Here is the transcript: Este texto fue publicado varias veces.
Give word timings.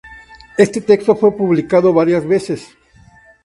Este 0.57 0.81
texto 0.81 1.15
fue 1.15 1.31
publicado 1.37 1.93
varias 1.93 2.25
veces. 2.25 2.75